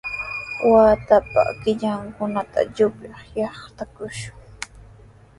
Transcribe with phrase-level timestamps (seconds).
[0.71, 4.35] Watapa killankunata yupar yatrakushun.